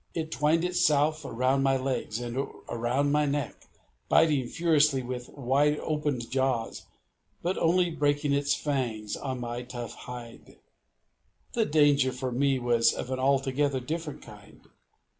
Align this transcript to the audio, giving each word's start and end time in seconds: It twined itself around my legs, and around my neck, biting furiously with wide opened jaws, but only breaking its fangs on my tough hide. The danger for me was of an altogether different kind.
It 0.15 0.31
twined 0.31 0.65
itself 0.65 1.23
around 1.23 1.61
my 1.61 1.77
legs, 1.77 2.19
and 2.19 2.35
around 2.67 3.11
my 3.11 3.27
neck, 3.27 3.67
biting 4.09 4.47
furiously 4.47 5.03
with 5.03 5.29
wide 5.29 5.77
opened 5.79 6.31
jaws, 6.31 6.87
but 7.43 7.55
only 7.59 7.91
breaking 7.91 8.33
its 8.33 8.55
fangs 8.55 9.15
on 9.15 9.39
my 9.41 9.61
tough 9.61 9.93
hide. 9.93 10.57
The 11.53 11.67
danger 11.67 12.11
for 12.11 12.31
me 12.31 12.57
was 12.57 12.93
of 12.93 13.11
an 13.11 13.19
altogether 13.19 13.79
different 13.79 14.23
kind. 14.23 14.67